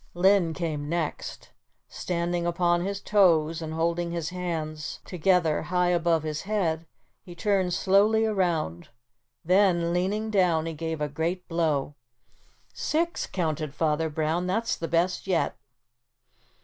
[0.15, 1.51] Linn came next.
[1.87, 6.87] Standing upon his toes and holding his hands together high above his head
[7.21, 8.89] he turned slowly around,
[9.45, 11.93] then, leaning down he gave a great blow.
[12.73, 15.55] "Six," counted Father Brown, "that's the best yet."